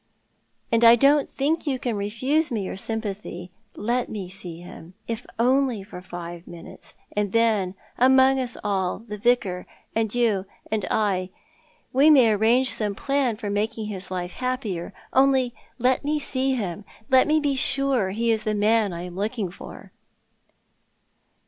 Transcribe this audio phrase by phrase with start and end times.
[0.71, 3.51] "And I don't think you can refuse me your sympathy.
[3.75, 9.19] Let me see him, if only for five minutes, and then, among us all, the
[9.19, 11.29] Vicar, and you, and I,
[11.93, 14.91] we may arrange some plan for making his life happier.
[15.13, 19.15] Only let me see him; let me be sure he is the man I am
[19.15, 19.91] looking for."